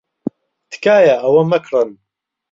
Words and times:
تکایە 0.71 1.15
ئەوە 1.21 1.43
مەکڕن. 1.51 1.89